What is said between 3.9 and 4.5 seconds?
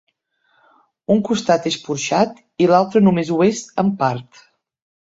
part.